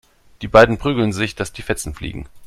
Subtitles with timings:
[0.41, 2.27] Die beiden prügeln sich, dass die Fetzen fliegen.